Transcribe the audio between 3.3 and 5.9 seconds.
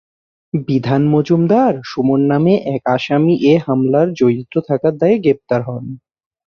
এ হামলায় জড়িত থাকার দায়ে গ্রেফতার হন।